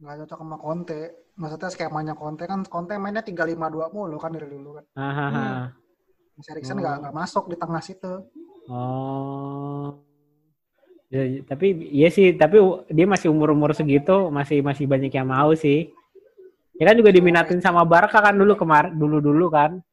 [0.00, 1.00] Nggak cocok sama Conte.
[1.32, 4.84] Maksudnya skemanya Conte kan Conte mainnya 3-5-2 mulu kan dari dulu kan.
[4.94, 5.64] Ah, ah, ah.
[6.32, 6.80] Mas Erikson Oh.
[6.80, 8.12] nggak nggak masuk di tengah situ.
[8.66, 10.00] Oh.
[11.12, 12.56] Ya, tapi iya sih, tapi
[12.88, 15.92] dia masih umur-umur segitu masih masih banyak yang mau sih.
[16.80, 19.84] Ya kan juga diminatin sama Barca kan dulu kemarin dulu-dulu kan.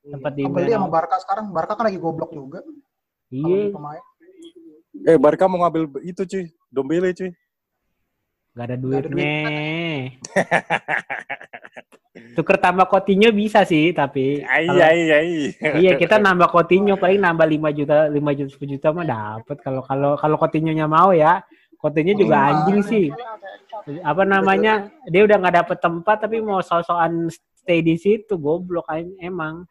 [0.00, 1.52] Tempat di Kebeli sama Barca sekarang.
[1.52, 2.64] Barca kan lagi goblok juga.
[3.28, 4.02] Iya, pemain.
[5.06, 7.30] Eh, Barca mau ngambil itu cuy, Dombele cuy.
[8.50, 9.38] gak ada Nggak ada duitnya.
[12.34, 15.50] Tuker tambah Coutinho bisa sih, tapi Iya, iya, iya.
[15.78, 19.80] iya kita nambah Coutinho paling nambah 5 juta, 5 juta, 10 juta mah dapet kalau
[19.80, 21.40] kalau kalau Coutinho-nya mau ya.
[21.78, 22.46] Coutinho juga Iya.
[22.52, 23.06] anjing sih.
[24.04, 29.08] apa namanya dia udah nggak dapet tempat tapi mau sosokan stay di situ goblok aja
[29.18, 29.64] emang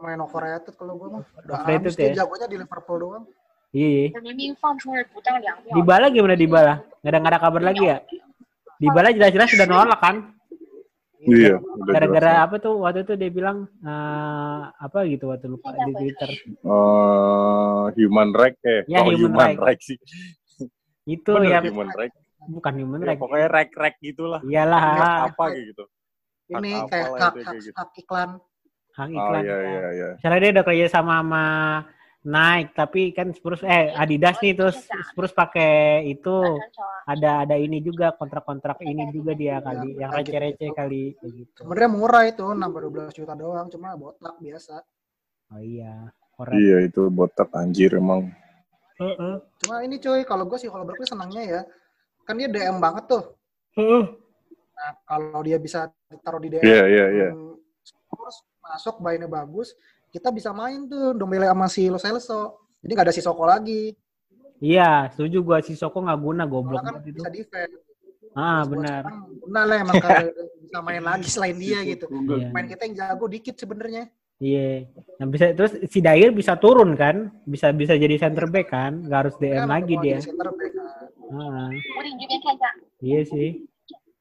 [0.00, 1.24] pemain overrated kalau gue mah.
[1.44, 2.24] Overrated ya.
[2.24, 3.24] Jagonya di Liverpool doang.
[3.70, 4.08] Iya.
[4.08, 5.04] iya.
[5.68, 6.80] Di bala gimana di bala?
[7.04, 7.98] Gak ada gak ada kabar lagi ya?
[8.80, 10.16] Di bala jelas-jelas sudah nolak kan?
[11.20, 11.60] Iya.
[11.84, 16.30] Gara-gara apa tuh waktu itu dia bilang uh, apa gitu waktu lupa di Twitter.
[16.64, 18.88] Uh, human right eh.
[18.88, 19.78] Ya, oh, human, human right.
[19.84, 20.00] sih.
[21.04, 22.14] Itu Bener, yang human right.
[22.48, 23.18] Bukan human ya, right.
[23.20, 24.40] Ya, pokoknya rek-rek gitulah.
[24.40, 24.80] Iyalah.
[25.28, 25.84] Apa gitu.
[26.50, 28.42] Ini kayak hak, hak, hak iklan
[29.00, 29.40] hang oh, iklan.
[29.40, 30.08] Oh, iya, iya, iya.
[30.20, 31.44] Misalnya dia udah kerja sama sama
[32.20, 34.76] Nike, tapi kan Spurs eh Adidas nih terus
[35.08, 36.60] Spurs pakai itu
[37.08, 41.60] ada ada ini juga kontrak-kontrak ini juga dia kali yang receh-receh kali Kemudian gitu.
[41.64, 44.84] Sebenarnya murah itu nambah 12 juta doang cuma botak biasa.
[45.50, 46.60] Oh iya, korek.
[46.60, 48.28] Iya itu botak anjir emang.
[49.00, 49.34] Uh -uh.
[49.64, 51.60] Cuma ini cuy kalau gue sih kalau berarti senangnya ya
[52.28, 53.24] kan dia DM banget tuh.
[53.74, 54.04] Uh -uh.
[54.76, 55.88] Nah, kalau dia bisa
[56.20, 57.28] taruh di DM Iya iya iya.
[57.80, 59.74] Spurs, masuk mainnya bagus,
[60.14, 62.70] kita bisa main tuh Dombele sama si Lo Celso.
[62.80, 63.92] Jadi gak ada si Soko lagi.
[64.60, 67.18] Iya, setuju gua si Soko gak guna goblok kan itu.
[67.18, 67.82] Bisa defense.
[68.30, 69.02] Ah, benar.
[69.42, 69.96] Benar lah emang
[70.62, 72.06] bisa main lagi selain dia iya, gitu.
[72.06, 72.54] Iya.
[72.54, 74.06] Main kita yang jago dikit sebenarnya.
[74.38, 74.86] Iya.
[74.86, 75.18] Yeah.
[75.18, 77.34] Nah bisa terus si Dair bisa turun kan?
[77.42, 79.02] Bisa bisa jadi center back kan?
[79.02, 80.18] Gak harus DM iya, lagi dia.
[80.22, 80.72] Center back.
[80.72, 80.86] Kan.
[81.34, 81.68] Ah.
[83.02, 83.66] Iya sih.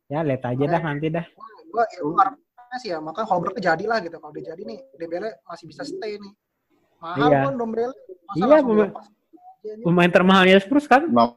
[0.09, 1.25] Ya lihat aja dah nanti dah.
[1.69, 1.85] Gua
[2.77, 4.15] sih ya, makanya Holberg jadi lah gitu.
[4.15, 6.33] Kalau dia jadi nih, Dembele masih bisa stay nih.
[6.99, 7.39] Mahal Iya.
[7.41, 7.95] pun Dombele.
[8.27, 8.93] Masa Iya, pemain-?
[9.59, 11.03] Pemain termahalnya Spurs kan?
[11.03, 11.35] Enam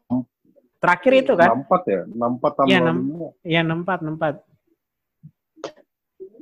[0.76, 1.48] Terakhir itu kan?
[1.54, 2.96] empat ya, enam empat tambah Iya, enam.
[2.98, 3.28] lima.
[3.40, 4.34] Iya, 64, 64.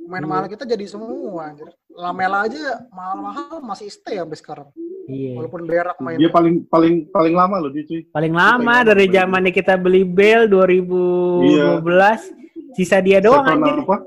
[0.01, 1.69] Pemain mahal kita jadi semua anjir.
[1.87, 4.67] Lamela aja mahal-mahal masih stay sampai sekarang.
[5.05, 5.37] Iya.
[5.37, 6.17] Walaupun berak main.
[6.17, 8.01] Dia paling paling paling lama loh dia cuy.
[8.09, 12.33] Paling lama Kita dari zamannya kita beli Bell 2012.
[12.73, 13.75] Sisa dia doang Seven anjir.
[13.79, 13.97] apa?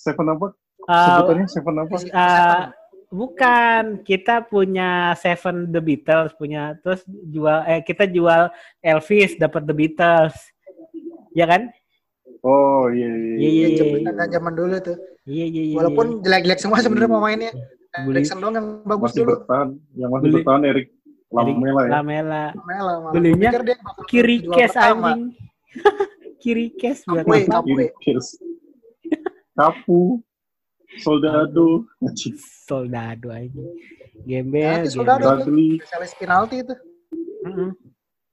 [0.00, 0.46] Seven apa?
[0.80, 1.94] Eh, Sebutannya Seven apa?
[2.00, 2.62] eh,
[3.12, 8.48] bukan, kita punya Seven The Beatles punya terus jual eh kita jual
[8.80, 10.32] Elvis dapat The Beatles.
[11.30, 11.68] Ya kan?
[12.40, 13.34] Oh iya iya.
[13.36, 13.36] Iya iya.
[13.36, 14.00] iya Iya, iya.
[14.08, 14.96] zaman zaman dulu tuh.
[15.28, 15.76] Iya iya iya.
[15.76, 17.52] Walaupun jelek-jelek semua sebenarnya pemainnya.
[18.00, 19.30] Beli- Erikson doang yang bagus Masih dulu.
[19.36, 19.68] bertahan.
[19.92, 20.86] Yang masih bertahan Erik
[21.30, 21.90] Lamela ya.
[21.92, 22.42] Lamela.
[22.56, 22.92] Lamela.
[23.12, 23.50] Belinya
[24.08, 25.34] Kiri kes anjing.
[26.42, 27.60] Kiri kes buat apa?
[27.60, 27.92] kapue.
[28.00, 28.40] Cheers.
[29.60, 30.24] Kapu.
[31.04, 31.84] Soldado.
[32.64, 33.28] Soldado.
[33.28, 33.44] Ya,
[34.40, 35.20] Gembel, itu Soldado.
[35.20, 35.76] Bradley.
[35.84, 36.72] Spesialis penalti itu.
[37.44, 37.76] Mm-mm.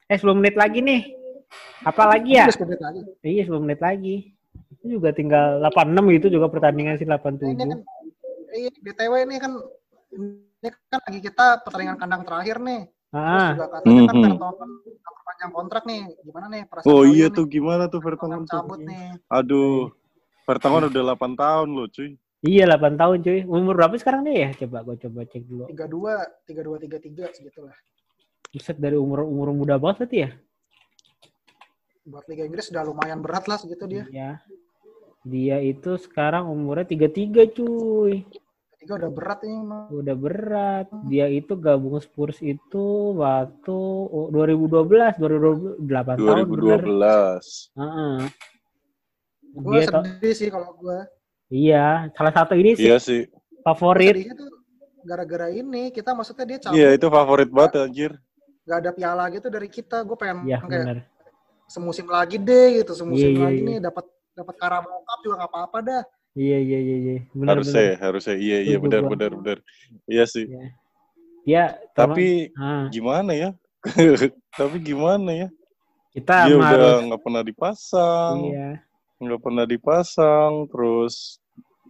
[0.07, 1.03] Eh 10 menit lagi nih.
[1.83, 2.47] Apa lagi ya?
[2.47, 3.01] Lagi.
[3.19, 4.31] Iya 10 menit lagi.
[4.79, 7.75] Itu juga tinggal 86 gitu juga pertandingan sih Nah, ini 87.
[7.75, 7.79] kan
[8.55, 9.53] eh, BTW ini kan
[10.15, 12.87] ini kan lagi kita pertandingan kandang terakhir nih.
[13.07, 14.23] Terus Ah, juga katanya kan Mhm.
[14.31, 16.01] Vertonghen nggak perpanjang kontrak nih.
[16.23, 17.35] Gimana nih perasaan Oh iya nih?
[17.35, 18.51] tuh gimana tuh Vertonghen Vertonghen tuh.
[18.63, 19.05] cabut nih.
[19.27, 19.91] Aduh.
[20.47, 22.15] Vertonghen udah 8 tahun loh cuy.
[22.47, 23.39] iya 8 tahun cuy.
[23.43, 24.49] Umur berapa sekarang dia ya?
[24.63, 25.67] Coba gua coba cek dulu.
[25.67, 26.87] 32, 32,
[27.27, 27.75] 33 segitulah.
[28.47, 30.31] Buset dari umur umur muda banget berarti ya?
[32.07, 34.03] buat Liga Inggris udah lumayan berat lah segitu dia.
[34.07, 34.31] Iya.
[35.27, 38.23] Dia itu sekarang umurnya 33 cuy.
[38.79, 39.91] Tiga udah berat ini mah.
[39.91, 40.87] Udah berat.
[41.11, 43.75] Dia itu gabung Spurs itu waktu
[44.07, 46.81] oh, 2012, 2012 8 tahun bener.
[46.87, 47.75] 2012.
[47.75, 48.17] Heeh.
[49.57, 50.97] Gue sedih sih kalau gue.
[51.49, 53.21] iya, salah satu ini sih Iya sih.
[53.63, 54.13] favorit.
[54.13, 54.49] Sedihnya tuh
[55.01, 58.11] gara-gara ini kita maksudnya dia cabut Iya, itu favorit banget anjir.
[58.67, 60.03] gak ada piala gitu dari kita.
[60.03, 60.97] Gue pengen Iya, kayak benar.
[61.65, 63.67] semusim lagi deh gitu, semusim Iya, iya, lagi iya.
[63.67, 64.05] nih dapat
[64.37, 66.03] dapat Carabao Cup juga nggak apa-apa dah.
[66.37, 67.15] Iya, iya, iya, iya.
[67.33, 67.89] Benar, Harusnya, benar.
[67.89, 68.35] ya, harusnya.
[68.37, 69.57] Iya, iya, benar, benar, benar.
[70.05, 70.45] Iya sih.
[71.47, 71.63] Dia
[71.95, 73.49] Tapi ah, gimana ya?
[74.59, 75.47] Tapi gimana ya?
[76.11, 78.69] kita Dia udah nggak pernah dipasang, iya.
[79.21, 80.65] Nggak pernah dipasang.
[80.69, 81.41] Terus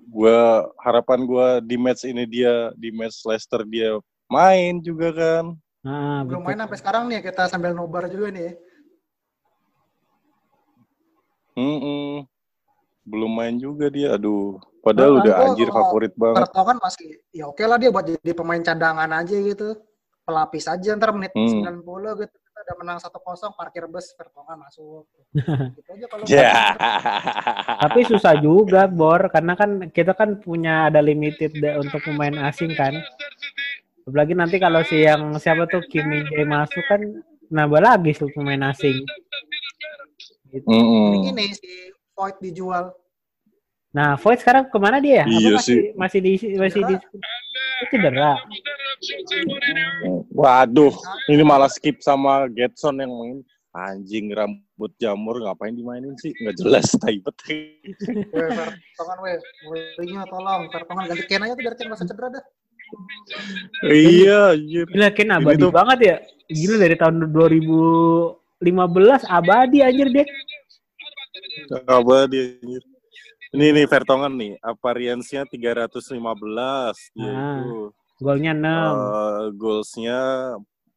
[0.08, 5.46] gua harapan gua di match ini dia di match Leicester dia main juga kan.
[5.88, 6.48] Ah, Belum betul.
[6.52, 8.56] main sampai sekarang nih kita sambil nobar juga nih.
[11.58, 12.28] Mm-mm.
[13.08, 14.14] Belum main juga dia.
[14.20, 16.38] Aduh, padahal Ah, udah gua anjir kalau favorit banget.
[16.44, 19.70] Tertau kan masih ya oke lah dia buat jadi pemain cadangan aja gitu.
[20.28, 21.48] Pelapis aja ntar menit Hmm.
[21.48, 22.36] 90 gitu
[22.68, 23.16] udah menang 1-0
[23.56, 25.08] parkir bus Vertonghen masuk.
[25.80, 26.76] gitu aja kalau Ya.
[27.80, 32.76] Tapi susah juga, Bor, karena kan kita kan punya ada limited da- untuk pemain asing
[32.76, 32.92] kan.
[34.04, 37.00] Apalagi nanti kalau si yang siapa tuh Kim Min Jae masuk kan
[37.48, 39.00] nambah lagi tuh pemain asing.
[40.52, 40.68] Gitu.
[40.68, 41.08] Mm-mm.
[41.16, 41.72] Ini gini si
[42.12, 42.92] Void dijual.
[43.96, 45.24] Nah, Void sekarang ke mana dia?
[45.24, 45.80] Apa Iya masih, sih.
[45.96, 46.96] masih di masih di
[47.86, 48.32] cedera.
[50.32, 50.94] Waduh,
[51.28, 53.40] ini malah skip sama Getson yang main.
[53.72, 56.34] Anjing rambut jamur ngapain dimainin sih?
[56.34, 57.36] Nggak jelas taibet.
[57.46, 57.70] Weh
[58.34, 59.38] Vertonghen weh.
[59.64, 62.44] Mourinho tolong Vertonghen ganti Ken aja tuh biar Ken masa cedera dah.
[63.86, 64.90] iya, anjir.
[64.90, 66.16] Gila Ken Ini abadi tuh- banget ya.
[66.50, 68.34] Gila dari tahun 2015
[69.30, 70.26] abadi anjir dia.
[71.86, 72.82] Apa dia anjir.
[73.48, 77.64] Ini nih Vertonghen nih, apariansnya 315 dia Ah.
[77.64, 77.96] itu.
[78.18, 78.92] Golnya 6.
[78.92, 80.20] Eh, goalsnya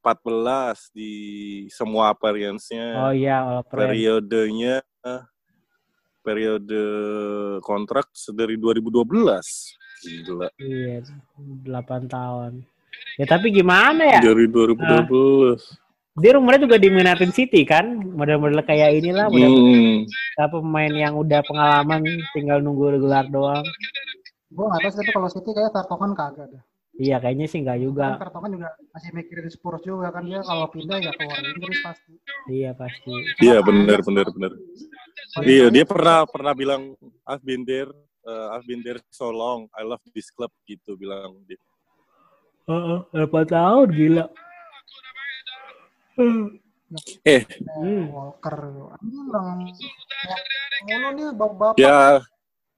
[0.01, 1.13] 14 di
[1.69, 3.07] semua apariansnya.
[3.07, 3.93] oh iya, all friend.
[3.93, 4.81] periodenya
[6.21, 6.83] periode
[7.61, 11.05] kontrak dari 2012 gila Iya,
[11.65, 12.53] 8 tahun.
[13.17, 14.21] Ya tapi gimana ya?
[14.21, 15.61] dari 2012
[16.19, 16.91] Dia rumornya juga di
[17.31, 17.87] City kan?
[18.19, 20.51] Model-model kayak inilah, model hmm.
[20.51, 22.03] pemain yang udah pengalaman
[22.35, 23.63] tinggal nunggu gelar doang.
[24.51, 26.63] Gue nggak tahu sih tapi kalau City kayak Vertonghen kagak dah.
[27.01, 28.19] Iya, kayaknya sih nggak juga.
[28.19, 32.13] Kan Vertonghen juga masih mikirin Spurs juga kan dia kalau pindah ya keluar Inggris pasti.
[32.51, 33.13] Iya, pasti.
[33.39, 34.53] iya benar benar benar
[35.47, 37.91] iya dia pernah pernah bilang I've been there
[38.27, 41.61] uh, I've been there so long I love this club gitu bilang dia
[42.71, 44.31] Heeh, 8 tahun gila.
[47.23, 47.43] Eh
[47.77, 48.11] Hmm.
[48.11, 48.57] Walker.
[48.99, 49.59] Anjing orang
[50.83, 51.79] mulu nih bapak-bapak.
[51.79, 52.19] ya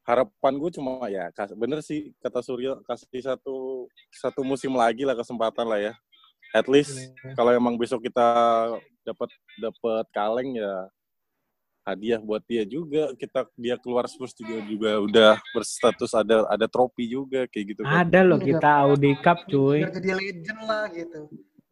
[0.02, 5.14] harapan gue cuma ya kas- bener sih kata Suryo kasih satu satu musim lagi lah
[5.14, 5.92] kesempatan lah ya
[6.52, 8.26] at least kalau emang besok kita
[9.00, 10.90] dapat dapat kaleng ya
[11.82, 17.06] hadiah buat dia juga kita dia keluar Spurs juga juga udah berstatus ada ada trofi
[17.06, 18.06] juga kayak gitu kan.
[18.06, 19.82] Ada loh kita Audi Cup cuy.
[19.82, 21.20] Biar jadi legend lah gitu.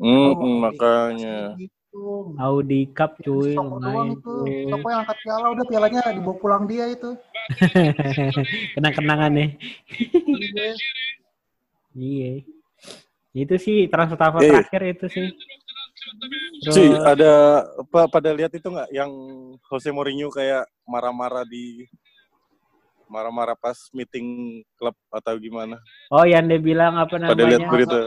[0.00, 1.76] Hmm, Oh, makanya Gitu.
[2.38, 4.64] Audi Cup cuy Toko doang cuy.
[4.66, 7.18] Toko yang angkat piala udah pialanya dibawa pulang dia itu.
[8.74, 9.50] Kenang-kenangan nih.
[10.24, 10.70] Iya.
[11.92, 12.32] Iya.
[13.34, 14.50] Itu sih transfer transfer Eh.
[14.56, 15.26] terakhir itu sih.
[16.62, 17.32] Terus, sih ada
[17.76, 19.10] apa pada lihat itu nggak yang
[19.68, 21.84] Jose Mourinho kayak marah-marah di
[23.04, 24.24] marah-marah pas meeting
[24.78, 25.76] klub atau gimana
[26.08, 27.72] oh yang dia bilang apa pada lihat namanya?
[27.74, 28.00] berita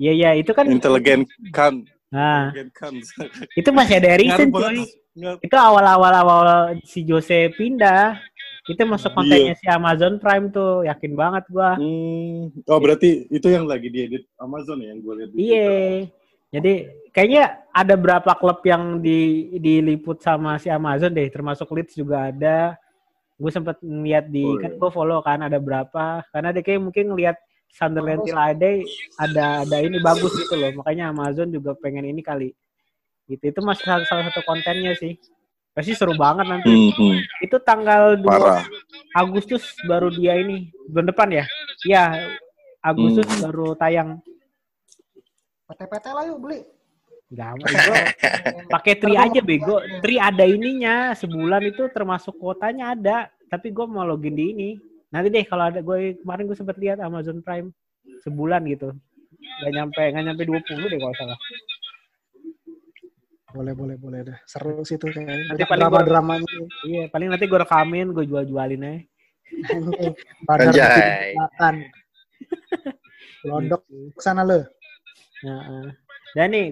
[0.00, 0.64] Iya iya itu kan.
[0.64, 3.04] inteligen kan Nah inteligen
[3.52, 4.88] itu masih ada Erikson banget.
[5.10, 6.46] Nggak- Itu awal-awal awal
[6.82, 8.16] si Jose pindah.
[8.64, 9.16] Itu masuk Iya.
[9.16, 11.74] kontennya si Amazon Prime tuh, yakin banget gua.
[11.74, 12.48] Hmm.
[12.64, 15.30] Oh berarti itu yang lagi diedit Amazon ya yang gue lihat.
[15.34, 15.70] Iya.
[16.50, 16.72] Jadi
[17.10, 19.18] kayaknya ada berapa klub yang di
[19.56, 22.74] diliput sama si Amazon deh, termasuk Leeds juga ada.
[23.34, 24.78] Gue sempet ngeliat di Oh, kan iya.
[24.78, 26.22] gue follow kan ada berapa.
[26.28, 27.36] Karena dia kayak mungkin ngeliat
[27.70, 28.28] Sunderland Bagus.
[28.30, 28.72] Tilade
[29.16, 30.70] ada ada ini bagus gitu loh.
[30.82, 32.50] Makanya Amazon juga pengen ini kali.
[33.30, 33.54] Gitu.
[33.54, 35.14] Itu masih salah, salah satu kontennya sih.
[35.70, 36.66] Pasti seru banget nanti.
[36.66, 37.46] Hmm, hmm.
[37.46, 38.66] Itu tanggal 2 Parah.
[39.14, 40.66] Agustus baru dia ini.
[40.90, 41.44] Bulan depan ya?
[41.86, 42.34] Iya.
[42.82, 43.48] Agustus Hmm.
[43.48, 44.18] baru tayang.
[45.70, 46.60] PT-PT lah yuk beli.
[47.30, 47.94] Gak bego.
[48.66, 49.78] Pakai tri aja bego.
[50.02, 51.14] Tri ada ininya.
[51.14, 53.30] Sebulan itu termasuk kuotanya ada.
[53.46, 54.70] Tapi gue mau login di ini.
[55.10, 57.74] Nanti deh kalau ada gue kemarin gue sempet lihat Amazon Prime
[58.22, 58.94] sebulan gitu.
[59.60, 61.38] Gak nyampe gak nyampe 20 deh kalau salah.
[63.50, 64.38] Boleh, boleh, boleh dah.
[64.46, 65.50] Seru sih tuh kayaknya.
[65.50, 66.46] Nanti paling gua- drama-dramanya.
[66.86, 68.98] Iya, paling nanti gue rekamin, gue jual-jualin aja.
[70.70, 71.74] Bikin makan.
[73.50, 73.82] Londok
[74.14, 74.62] ke sana lo.
[75.42, 75.86] Heeh.
[76.38, 76.66] Dan nih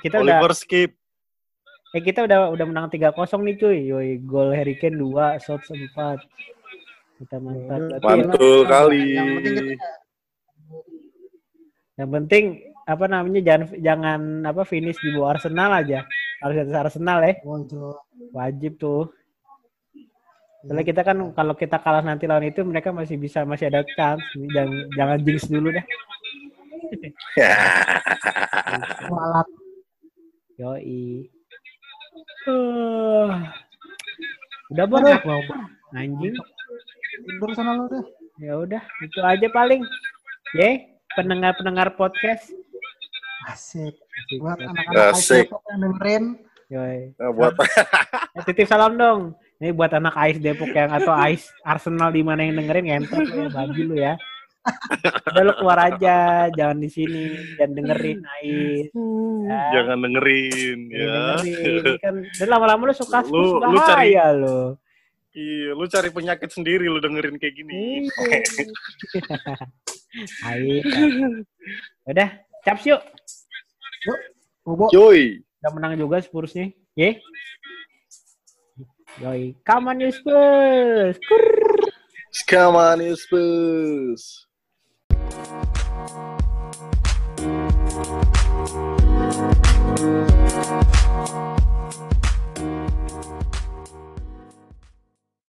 [0.00, 0.96] kita udah Oliver skip.
[1.92, 3.12] eh kita udah udah menang 3-0
[3.44, 3.78] nih cuy.
[3.92, 6.16] Yoi, gol Harry Kane 2, shots 4.
[7.22, 7.78] Kita mantap.
[7.78, 9.02] Berarti Mantul kali.
[9.14, 9.86] Yang penting kita
[11.92, 12.44] yang penting
[12.82, 16.02] apa namanya jangan jangan apa finish di bawah Arsenal aja.
[16.42, 17.38] Harus di atas Arsenal ya.
[18.34, 19.06] Wajib tuh.
[20.66, 24.22] Soalnya kita kan kalau kita kalah nanti lawan itu mereka masih bisa masih ada chance.
[24.50, 25.84] Jangan jangan jinx dulu dah.
[29.10, 29.48] Walat.
[30.58, 31.30] Yoi.
[32.42, 33.30] Uh,
[34.74, 35.38] udah banyak mau
[35.94, 36.34] anjing.
[37.22, 38.04] Tidur sana lo deh.
[38.38, 39.82] Ya udah, itu aja paling.
[40.52, 40.70] Ye,
[41.12, 42.50] pendengar-pendengar podcast.
[43.44, 43.94] Asik.
[44.38, 45.46] Buat anak-anak Asik.
[45.46, 46.24] Depok yang dengerin.
[46.68, 46.98] Yoi.
[47.14, 47.52] Nah, buat
[48.32, 49.20] Eh, titip salam dong.
[49.58, 53.36] Ini buat anak Ais Depok yang atau Ais Arsenal di mana yang dengerin ngentot lu
[53.36, 54.14] ya, babi lu ya.
[55.28, 56.16] Udah lu keluar aja,
[56.48, 57.24] jangan di sini,
[57.56, 58.88] jangan dengerin Ais.
[59.42, 59.60] Ya.
[59.72, 61.36] jangan dengerin Jangan ya.
[61.36, 61.82] dengerin.
[61.82, 64.60] Ini kan dan lama-lama lu suka Lu- lu, lu cari- bahaya lu.
[65.32, 68.04] Iya, lu cari penyakit sendiri lu dengerin kayak gini.
[70.44, 70.84] Ais.
[72.04, 72.28] Udah,
[72.68, 73.00] caps yuk.
[74.60, 74.92] Bobo.
[74.92, 75.40] Cuy.
[75.64, 76.76] Udah menang juga Spurs nih.
[76.92, 77.16] Ye.
[79.24, 79.56] Yoi.
[79.64, 81.16] Come on you Spurs.
[81.24, 81.72] Kurr.
[82.48, 84.48] Come on, Spurs.